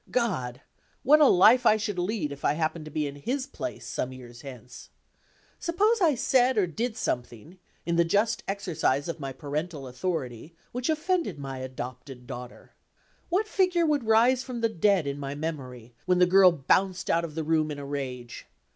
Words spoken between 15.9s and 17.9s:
when the girl bounced out of the room in a